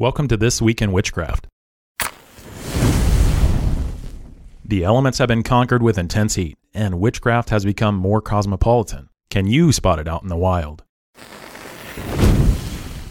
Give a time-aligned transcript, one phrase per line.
[0.00, 1.48] Welcome to This Week in Witchcraft.
[4.64, 9.08] The elements have been conquered with intense heat, and witchcraft has become more cosmopolitan.
[9.28, 10.84] Can you spot it out in the wild?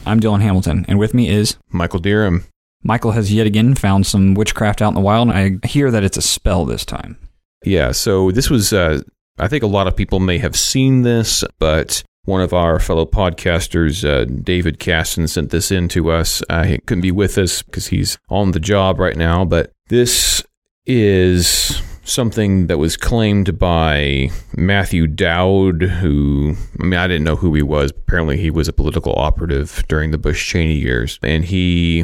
[0.06, 2.46] I'm Dylan Hamilton, and with me is Michael Deerham.
[2.84, 6.06] Michael has yet again found some witchcraft out in the wild, and I hear that
[6.06, 7.18] it's a spell this time.
[7.66, 9.02] Yeah, so this was, uh,
[9.38, 13.06] I think a lot of people may have seen this, but one of our fellow
[13.06, 16.44] podcasters, uh, David Caston, sent this in to us.
[16.50, 20.44] Uh, he couldn't be with us because he's on the job right now, but this
[20.86, 27.54] is something that was claimed by Matthew Dowd, who, I mean, I didn't know who
[27.56, 27.92] he was.
[27.92, 31.20] Apparently, he was a political operative during the Bush Cheney years.
[31.24, 32.04] And he,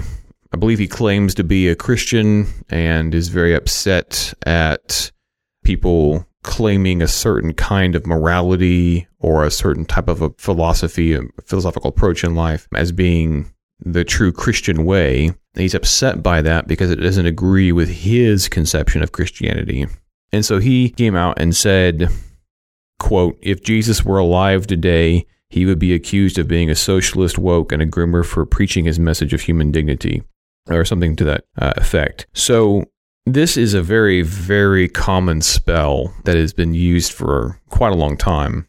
[0.54, 5.12] I believe he claims to be a Christian and is very upset at
[5.66, 11.22] people claiming a certain kind of morality or a certain type of a philosophy, a
[11.46, 15.34] philosophical approach in life as being the true Christian way.
[15.56, 19.88] he's upset by that because it doesn't agree with his conception of Christianity.
[20.32, 22.10] And so he came out and said,
[23.00, 27.72] quote, if Jesus were alive today, he would be accused of being a socialist woke
[27.72, 30.24] and a groomer for preaching his message of human dignity
[30.70, 32.26] or something to that uh, effect.
[32.34, 32.86] So
[33.26, 38.18] this is a very, very common spell that has been used for quite a long
[38.18, 38.68] time.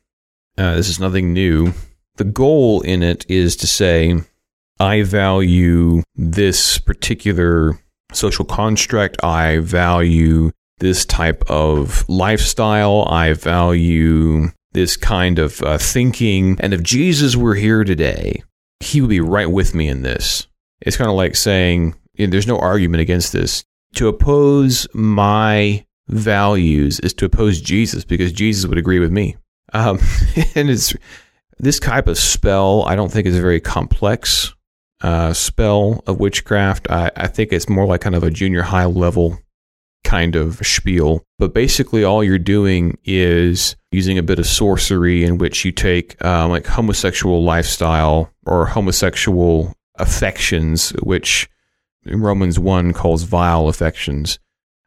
[0.57, 1.73] Uh, this is nothing new.
[2.17, 4.15] The goal in it is to say,
[4.79, 7.81] I value this particular
[8.13, 9.23] social construct.
[9.25, 13.07] I value this type of lifestyle.
[13.09, 16.57] I value this kind of uh, thinking.
[16.61, 18.43] And if Jesus were here today,
[18.79, 20.47] he would be right with me in this.
[20.81, 23.65] It's kind of like saying, there's no argument against this
[23.95, 29.37] to oppose my values is to oppose Jesus because Jesus would agree with me.
[29.73, 29.99] Um,
[30.55, 30.95] and it's
[31.59, 32.85] this type of spell.
[32.85, 34.55] I don't think is a very complex
[35.03, 36.91] uh, spell of witchcraft.
[36.91, 39.39] I, I think it's more like kind of a junior high level
[40.05, 41.25] kind of spiel.
[41.39, 46.23] But basically, all you're doing is using a bit of sorcery in which you take
[46.25, 51.49] um, like homosexual lifestyle or homosexual affections, which
[52.07, 54.39] Romans 1 calls vile affections.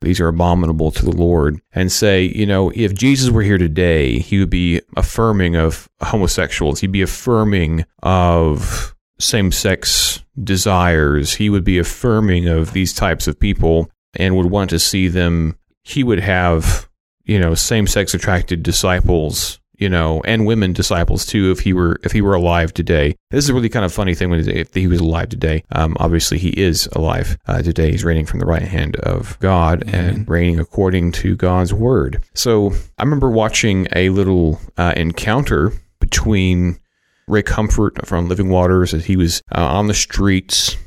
[0.02, 1.60] These are abominable to the Lord.
[1.72, 6.80] And say, you know, if Jesus were here today, he would be affirming of homosexuals.
[6.80, 11.34] He'd be affirming of same sex desires.
[11.34, 15.58] He would be affirming of these types of people and would want to see them.
[15.84, 16.88] He would have,
[17.24, 21.52] you know, same sex attracted disciples you know, and women disciples too.
[21.52, 24.16] If he were if he were alive today, this is a really kind of funny
[24.16, 25.64] thing when if he was alive today.
[25.72, 27.92] Um, obviously, he is alive uh, today.
[27.92, 29.96] He's reigning from the right hand of God mm-hmm.
[29.96, 32.24] and reigning according to God's word.
[32.34, 36.80] So I remember watching a little uh, encounter between
[37.28, 40.78] Ray Comfort from Living Waters as he was uh, on the streets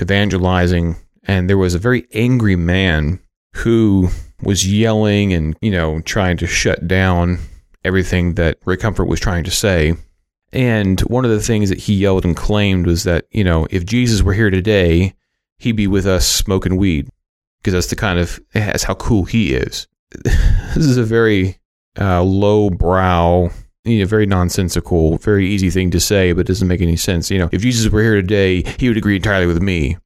[0.00, 3.20] evangelizing, and there was a very angry man
[3.54, 4.08] who
[4.42, 7.38] was yelling and you know trying to shut down
[7.84, 9.94] everything that Ray Comfort was trying to say.
[10.52, 13.84] And one of the things that he yelled and claimed was that, you know, if
[13.84, 15.14] Jesus were here today,
[15.58, 17.08] he'd be with us smoking weed
[17.60, 19.88] because that's the kind of, that's how cool he is.
[20.22, 21.58] this is a very
[22.00, 23.50] uh, low brow,
[23.84, 27.30] you know, very nonsensical, very easy thing to say, but it doesn't make any sense.
[27.30, 29.96] You know, if Jesus were here today, he would agree entirely with me.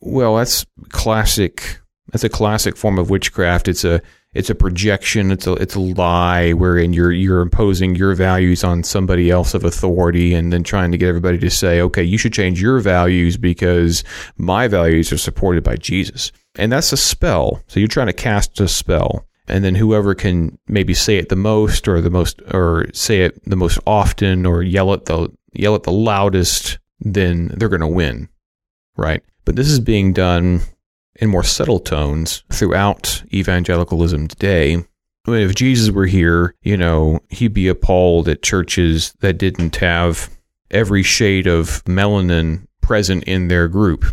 [0.00, 1.80] Well, that's classic.
[2.12, 3.66] That's a classic form of witchcraft.
[3.66, 4.02] It's a
[4.36, 8.82] it's a projection, it's a it's a lie wherein you're you're imposing your values on
[8.82, 12.34] somebody else of authority and then trying to get everybody to say, okay, you should
[12.34, 14.04] change your values because
[14.36, 16.32] my values are supported by Jesus.
[16.56, 17.62] And that's a spell.
[17.66, 19.26] So you're trying to cast a spell.
[19.48, 23.42] And then whoever can maybe say it the most or the most or say it
[23.48, 28.28] the most often or yell at the yell at the loudest, then they're gonna win.
[28.96, 29.22] Right?
[29.46, 30.60] But this is being done
[31.20, 34.76] in more subtle tones throughout evangelicalism today.
[35.26, 39.76] I mean, if Jesus were here, you know, he'd be appalled at churches that didn't
[39.76, 40.30] have
[40.70, 44.04] every shade of melanin present in their group.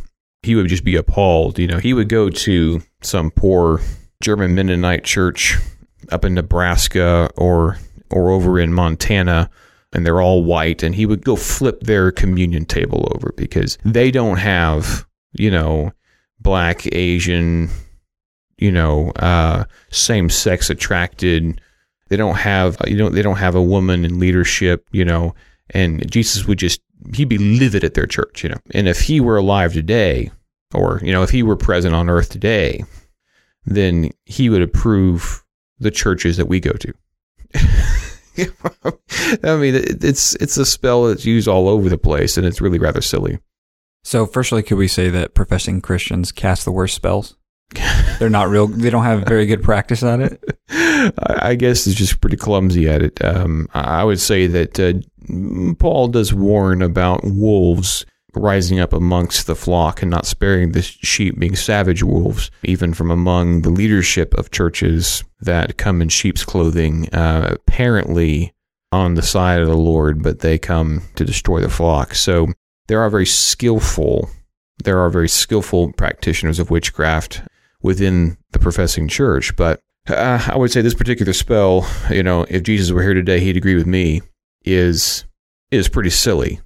[0.42, 1.60] He would just be appalled.
[1.60, 3.82] You know, he would go to some poor
[4.22, 5.58] German Mennonite church
[6.12, 7.78] up in Nebraska or
[8.10, 9.50] or over in Montana
[9.94, 14.12] and they're all white and he would go flip their communion table over because they
[14.12, 15.92] don't have, you know,
[16.44, 17.70] black, Asian,
[18.58, 21.60] you know, uh, same sex attracted.
[22.10, 25.34] They don't have you know they don't have a woman in leadership, you know,
[25.72, 26.82] and Jesus would just
[27.14, 28.60] he'd be livid at their church, you know.
[28.74, 30.32] And if he were alive today,
[30.74, 32.84] or you know, if he were present on earth today,
[33.66, 35.44] then he would approve
[35.80, 36.94] the churches that we go to.
[39.44, 42.80] I mean, it's it's a spell that's used all over the place, and it's really
[42.80, 43.40] rather silly.
[44.04, 47.38] So, firstly, could we say that professing Christians cast the worst spells?
[48.20, 48.68] They're not real.
[48.68, 50.44] They don't have very good practice at it.
[50.70, 53.24] I guess it's just pretty clumsy at it.
[53.24, 58.06] Um, I I would say that uh, Paul does warn about wolves
[58.36, 63.12] rising up amongst the flock and not sparing the sheep, being savage wolves, even from
[63.12, 68.54] among the leadership of churches that come in sheep's clothing, uh, apparently
[68.92, 72.16] on the side of the Lord, but they come to destroy the flock.
[72.16, 72.48] So
[72.88, 74.30] there are very skillful,
[74.84, 77.42] there are very skillful practitioners of witchcraft
[77.82, 82.64] within the professing church, but uh, I would say this particular spell, you know, if
[82.64, 84.22] Jesus were here today, he'd agree with me,
[84.66, 85.26] is
[85.72, 86.60] is pretty silly.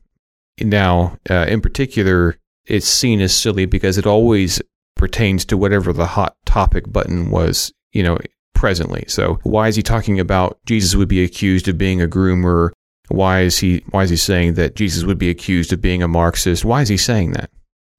[0.59, 4.61] Now, uh, in particular, it's seen as silly because it always
[4.95, 8.17] pertains to whatever the hot topic button was, you know,
[8.53, 9.05] presently.
[9.07, 12.71] So, why is he talking about Jesus would be accused of being a groomer?
[13.09, 16.07] Why is he why is he saying that Jesus would be accused of being a
[16.07, 16.65] Marxist?
[16.65, 17.49] Why is he saying that?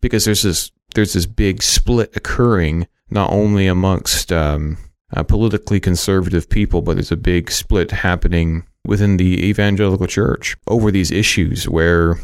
[0.01, 4.77] Because there's this there's this big split occurring not only amongst um,
[5.17, 10.91] uh, politically conservative people, but there's a big split happening within the evangelical church over
[10.91, 12.17] these issues where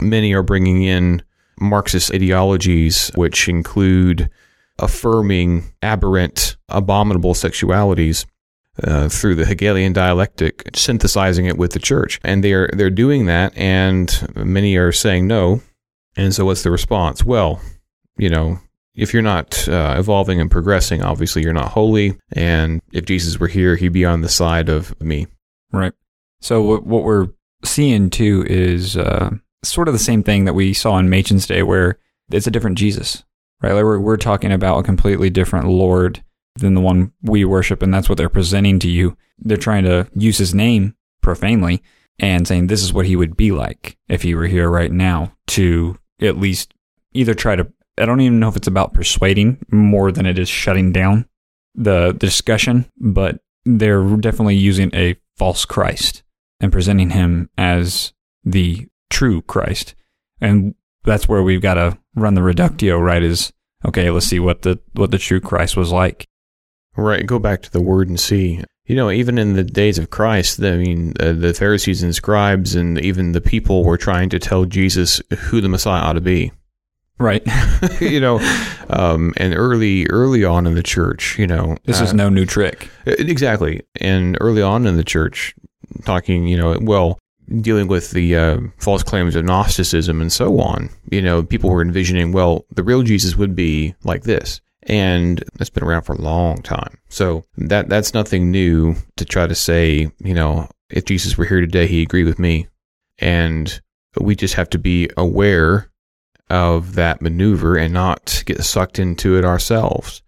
[0.00, 1.22] many are bringing in
[1.60, 4.30] Marxist ideologies, which include
[4.78, 8.26] affirming aberrant, abominable sexualities.
[8.82, 13.52] Uh, through the Hegelian dialectic, synthesizing it with the church, and they're they're doing that,
[13.54, 15.60] and many are saying no.
[16.16, 17.22] And so, what's the response?
[17.22, 17.60] Well,
[18.16, 18.60] you know,
[18.94, 22.18] if you're not uh, evolving and progressing, obviously you're not holy.
[22.32, 25.26] And if Jesus were here, he'd be on the side of me.
[25.72, 25.92] Right.
[26.40, 27.28] So what what we're
[27.64, 29.30] seeing too is uh,
[29.62, 31.98] sort of the same thing that we saw in Machen's Day, where
[32.30, 33.24] it's a different Jesus,
[33.62, 33.72] right?
[33.72, 36.22] Like we're we're talking about a completely different Lord
[36.56, 39.16] than the one we worship, and that's what they're presenting to you.
[39.38, 41.82] They're trying to use His name profanely
[42.18, 45.32] and saying this is what He would be like if He were here right now.
[45.48, 46.74] To at least
[47.12, 50.48] either try to I don't even know if it's about persuading more than it is
[50.48, 51.26] shutting down
[51.74, 56.22] the, discussion, but they're definitely using a false Christ
[56.60, 58.12] and presenting him as
[58.44, 59.94] the true Christ.
[60.40, 63.22] And that's where we've got to run the reductio, right?
[63.22, 63.52] Is
[63.84, 66.26] okay, let's see what the what the true Christ was like.
[66.96, 67.26] Right.
[67.26, 68.62] Go back to the word and see.
[68.84, 72.74] You know, even in the days of Christ, I mean, uh, the Pharisees and scribes
[72.74, 76.52] and even the people were trying to tell Jesus who the Messiah ought to be.
[77.18, 77.42] Right.
[78.00, 78.40] you know,
[78.90, 82.44] um, and early, early on in the church, you know, this is uh, no new
[82.44, 82.90] trick.
[83.06, 83.82] exactly.
[84.00, 85.54] And early on in the church,
[86.04, 87.18] talking, you know, well,
[87.60, 91.82] dealing with the uh, false claims of Gnosticism and so on, you know, people were
[91.82, 94.60] envisioning, well, the real Jesus would be like this.
[94.84, 96.98] And that's been around for a long time.
[97.08, 101.60] So that that's nothing new to try to say, you know, if Jesus were here
[101.60, 102.66] today, he'd agree with me.
[103.18, 103.80] And
[104.20, 105.90] we just have to be aware
[106.50, 110.22] of that maneuver and not get sucked into it ourselves.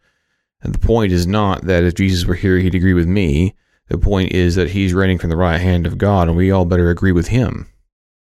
[0.62, 3.54] And the point is not that if Jesus were here, he'd agree with me.
[3.88, 6.64] The point is that he's reigning from the right hand of God, and we all
[6.64, 7.68] better agree with him.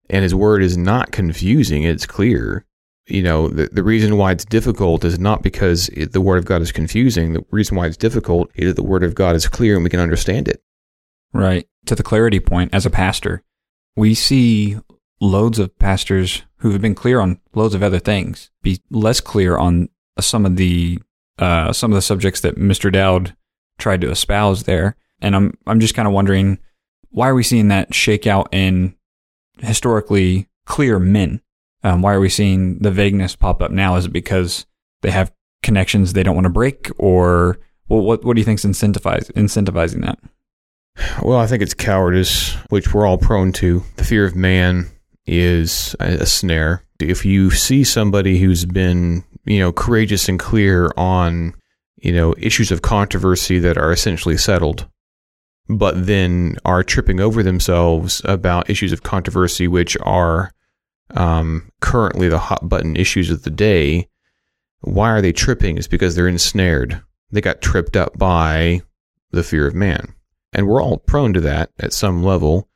[0.08, 2.64] And his word is not confusing, it's clear.
[3.08, 6.44] You know, the, the reason why it's difficult is not because it, the word of
[6.44, 7.32] God is confusing.
[7.32, 9.90] The reason why it's difficult is that the word of God is clear and we
[9.90, 10.62] can understand it.
[11.32, 11.66] Right.
[11.86, 13.42] To the clarity point, as a pastor,
[13.96, 14.78] we see
[15.20, 19.56] loads of pastors who have been clear on loads of other things be less clear
[19.56, 19.88] on
[20.20, 20.98] some of the
[21.38, 22.92] uh, some of the subjects that Mr.
[22.92, 23.36] Dowd
[23.78, 24.96] tried to espouse there.
[25.20, 26.58] And I'm I'm just kind of wondering
[27.10, 28.94] why are we seeing that shake out in
[29.58, 31.40] historically clear men?
[31.84, 33.96] Um, why are we seeing the vagueness pop up now?
[33.96, 34.66] Is it because
[35.02, 35.32] they have
[35.62, 37.58] connections they don't want to break, or
[37.88, 40.18] well, what what do you think's incentivize incentivizing that?
[41.22, 43.84] Well, I think it's cowardice, which we're all prone to.
[43.96, 44.86] The fear of man
[45.26, 46.82] is a snare.
[46.98, 51.54] If you see somebody who's been, you know, courageous and clear on,
[51.96, 54.88] you know, issues of controversy that are essentially settled,
[55.68, 60.50] but then are tripping over themselves about issues of controversy which are
[61.10, 64.08] um, currently the hot button issues of the day.
[64.80, 65.78] Why are they tripping?
[65.78, 67.02] It's because they're ensnared.
[67.30, 68.82] They got tripped up by
[69.30, 70.14] the fear of man.
[70.52, 72.68] And we're all prone to that at some level.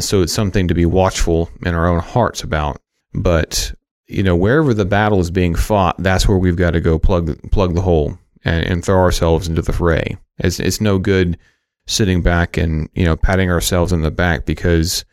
[0.00, 2.80] So it's something to be watchful in our own hearts about.
[3.12, 3.74] But,
[4.06, 7.50] you know, wherever the battle is being fought, that's where we've got to go plug,
[7.50, 10.16] plug the hole and, and throw ourselves into the fray.
[10.38, 11.38] It's, it's no good
[11.86, 15.04] sitting back and, you know, patting ourselves on the back because,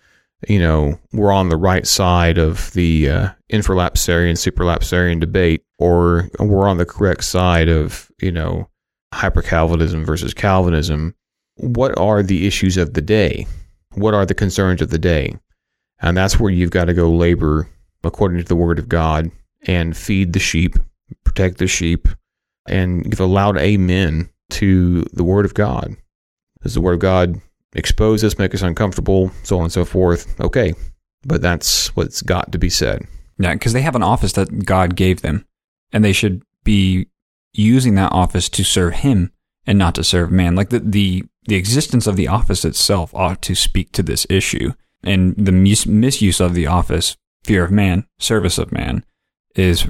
[0.48, 6.68] you know, we're on the right side of the uh, infralapsarian, supralapsarian debate, or we're
[6.68, 8.70] on the correct side of, you know,
[9.14, 11.16] hyper Calvinism versus Calvinism.
[11.56, 13.48] What are the issues of the day?
[13.96, 15.36] What are the concerns of the day?
[16.00, 17.68] And that's where you've got to go labor
[18.04, 19.32] according to the word of God
[19.64, 20.76] and feed the sheep,
[21.24, 22.08] protect the sheep,
[22.68, 25.96] and give a loud amen to the word of God.
[26.62, 27.42] Does the word of God
[27.78, 30.40] expose us, make us uncomfortable, so on and so forth?
[30.42, 30.74] Okay,
[31.24, 33.08] but that's what's got to be said.
[33.38, 35.46] Yeah, because they have an office that God gave them,
[35.94, 37.08] and they should be
[37.54, 39.32] using that office to serve Him
[39.66, 40.56] and not to serve man.
[40.56, 44.74] Like the the, the existence of the office itself ought to speak to this issue,
[45.04, 49.06] and the mis- misuse of the office, fear of man, service of man,
[49.56, 49.88] is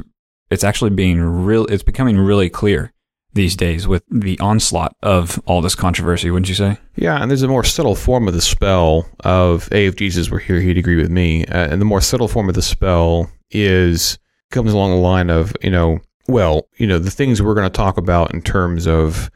[0.49, 1.65] it's actually being real.
[1.65, 2.91] It's becoming really clear
[3.37, 6.77] these days with the onslaught of all this controversy, wouldn't you say?
[6.95, 10.39] Yeah, and there's a more subtle form of the spell of, hey, if Jesus were
[10.39, 11.45] here, he'd agree with me.
[11.45, 14.17] Uh, and the more subtle form of the spell is
[14.51, 17.77] comes along the line of, you know, well, you know, the things we're going to
[17.77, 19.31] talk about in terms of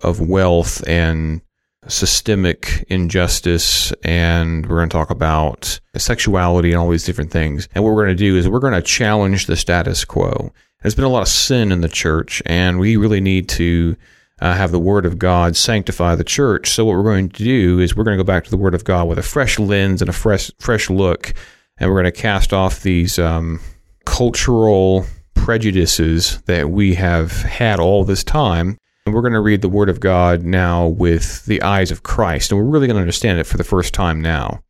[0.00, 1.40] of wealth and
[1.88, 7.68] systemic injustice and we're going to talk about sexuality and all these different things.
[7.74, 10.52] And what we're going to do is we're going to challenge the status quo.
[10.82, 13.96] There's been a lot of sin in the church and we really need to
[14.40, 16.70] uh, have the word of God sanctify the church.
[16.70, 18.74] So what we're going to do is we're going to go back to the word
[18.74, 21.34] of God with a fresh lens and a fresh fresh look
[21.78, 23.60] and we're going to cast off these um,
[24.04, 28.78] cultural prejudices that we have had all this time.
[29.04, 32.52] And we're going to read the Word of God now with the eyes of Christ.
[32.52, 34.60] And we're really going to understand it for the first time now.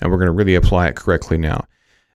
[0.00, 1.64] And we're going to really apply it correctly now.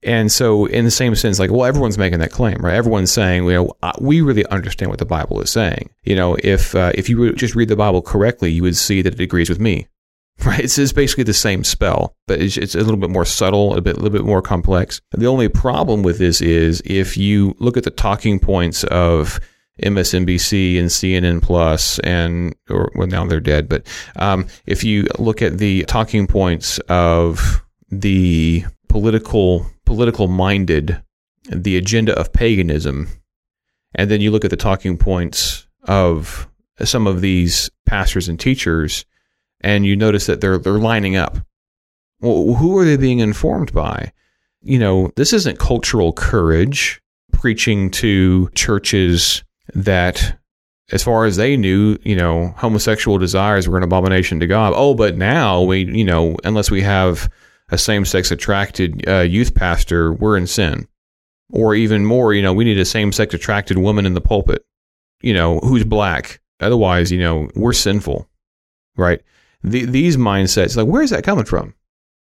[0.03, 2.73] And so, in the same sense, like, well, everyone's making that claim, right?
[2.73, 5.91] Everyone's saying, you know, we really understand what the Bible is saying.
[6.03, 9.13] You know, if uh, if you just read the Bible correctly, you would see that
[9.13, 9.87] it agrees with me,
[10.45, 10.61] right?
[10.61, 13.81] It's, it's basically the same spell, but it's, it's a little bit more subtle, a
[13.81, 15.01] bit, a little bit more complex.
[15.11, 19.39] The only problem with this is if you look at the talking points of
[19.83, 25.43] MSNBC and CNN Plus, and or well now they're dead, but um, if you look
[25.43, 31.01] at the talking points of the political political minded,
[31.49, 33.07] the agenda of paganism,
[33.95, 36.47] and then you look at the talking points of
[36.83, 39.05] some of these pastors and teachers
[39.61, 41.37] and you notice that they're they're lining up.
[42.19, 44.11] Well, who are they being informed by?
[44.61, 49.43] You know, this isn't cultural courage preaching to churches
[49.73, 50.37] that
[50.91, 54.73] as far as they knew, you know, homosexual desires were an abomination to God.
[54.75, 57.29] Oh, but now we, you know, unless we have
[57.71, 60.87] a same-sex attracted uh, youth pastor, we're in sin.
[61.51, 64.63] Or even more, you know, we need a same-sex attracted woman in the pulpit,
[65.21, 66.39] you know, who's black.
[66.59, 68.29] Otherwise, you know, we're sinful,
[68.95, 69.21] right?
[69.63, 71.73] the, these mindsets, like, where is that coming from?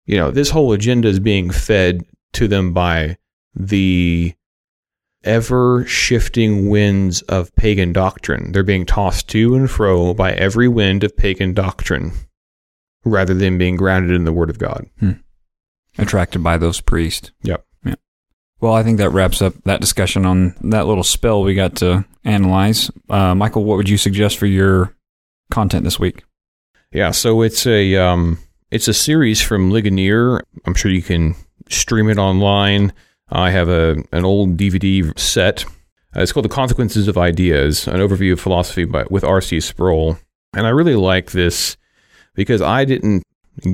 [0.07, 2.04] You know, this whole agenda is being fed
[2.35, 3.16] to them by
[3.54, 4.35] the
[5.23, 8.52] ever shifting winds of pagan doctrine.
[8.52, 12.12] They're being tossed to and fro by every wind of pagan doctrine
[13.04, 14.87] rather than being grounded in the Word of God.
[14.99, 15.12] Hmm.
[15.99, 17.32] Attracted by those priests.
[17.42, 17.64] Yep.
[17.85, 17.94] Yeah.
[18.61, 22.04] Well, I think that wraps up that discussion on that little spell we got to
[22.25, 22.90] analyze.
[23.09, 24.94] Uh, Michael, what would you suggest for your
[25.50, 26.25] content this week?
[26.92, 28.38] Yeah, so it's a um,
[28.70, 30.42] it's a series from Ligonier.
[30.66, 31.37] I'm sure you can
[31.68, 32.92] stream it online.
[33.28, 35.64] I have a an old DVD set.
[36.16, 39.61] Uh, it's called The Consequences of Ideas: An Overview of Philosophy by with R.C.
[39.61, 40.18] Sproul.
[40.52, 41.76] And I really like this
[42.35, 43.23] because I didn't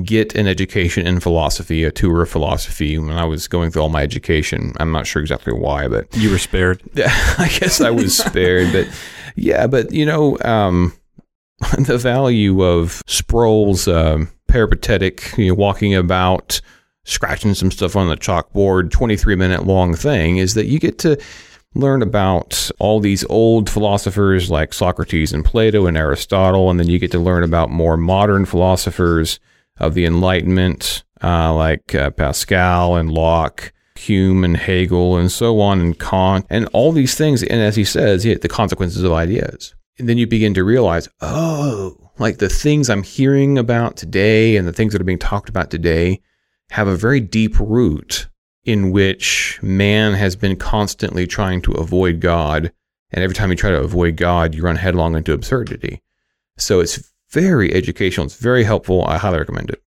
[0.03, 3.89] get an education in philosophy, a tour of philosophy when I was going through all
[3.89, 4.73] my education.
[4.79, 6.81] I'm not sure exactly why, but you were spared.
[6.97, 8.87] I guess I was spared, but
[9.35, 10.93] yeah, but you know, um,
[11.79, 16.61] the value of Sproul's uh, peripatetic, you know, walking about,
[17.03, 21.17] scratching some stuff on the chalkboard, 23 minute long thing is that you get to
[21.75, 26.99] learn about all these old philosophers like Socrates and Plato and Aristotle, and then you
[26.99, 29.39] get to learn about more modern philosophers
[29.79, 33.73] of the Enlightenment uh, like uh, Pascal and Locke.
[33.97, 37.41] Hume and Hegel and so on and Kant and all these things.
[37.41, 39.73] And as he says, the consequences of ideas.
[39.97, 44.67] And then you begin to realize, oh, like the things I'm hearing about today and
[44.67, 46.21] the things that are being talked about today
[46.69, 48.27] have a very deep root
[48.65, 52.71] in which man has been constantly trying to avoid God.
[53.11, 56.01] And every time you try to avoid God, you run headlong into absurdity.
[56.57, 58.25] So it's very educational.
[58.25, 59.05] It's very helpful.
[59.05, 59.81] I highly recommend it.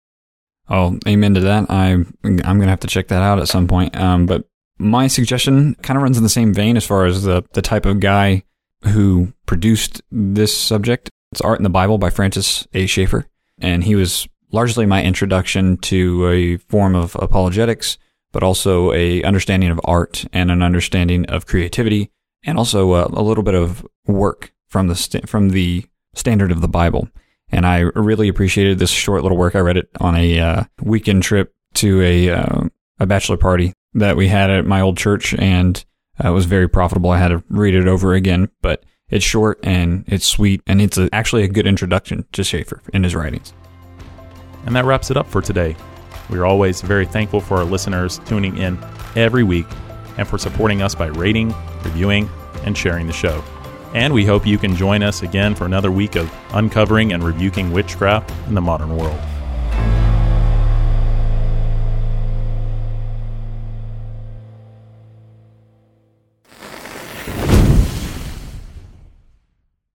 [0.69, 1.69] Oh, amen to that.
[1.69, 1.91] I
[2.24, 3.96] I'm gonna have to check that out at some point.
[3.96, 4.46] Um, but
[4.77, 7.86] my suggestion kind of runs in the same vein as far as the the type
[7.86, 8.43] of guy
[8.84, 11.10] who produced this subject.
[11.31, 12.86] It's Art and the Bible by Francis A.
[12.86, 13.27] Schaeffer.
[13.60, 17.98] And he was largely my introduction to a form of apologetics,
[18.31, 22.12] but also a understanding of art and an understanding of creativity,
[22.43, 26.62] and also a, a little bit of work from the st- from the standard of
[26.62, 27.10] the Bible.
[27.51, 29.56] And I really appreciated this short little work.
[29.56, 32.62] I read it on a uh, weekend trip to a uh,
[33.00, 35.84] a bachelor party that we had at my old church, and
[36.24, 37.10] uh, it was very profitable.
[37.10, 40.98] I had to read it over again, but it's short and it's sweet, and it's
[40.98, 43.53] a, actually a good introduction to Schaeffer in his writings.
[44.65, 45.75] And that wraps it up for today.
[46.29, 48.77] We are always very thankful for our listeners tuning in
[49.15, 49.65] every week
[50.18, 52.29] and for supporting us by rating, reviewing,
[52.63, 53.44] and sharing the show.
[53.93, 57.72] And we hope you can join us again for another week of uncovering and rebuking
[57.72, 59.19] witchcraft in the modern world.